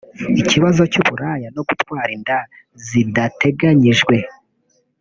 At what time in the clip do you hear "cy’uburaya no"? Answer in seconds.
0.91-1.61